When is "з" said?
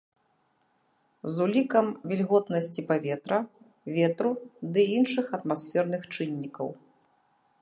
1.33-1.45